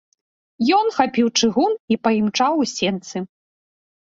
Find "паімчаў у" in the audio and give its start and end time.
2.07-2.67